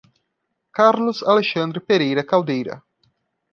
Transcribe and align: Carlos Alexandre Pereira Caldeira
Carlos 0.75 1.21
Alexandre 1.21 1.79
Pereira 1.79 2.23
Caldeira 2.23 2.83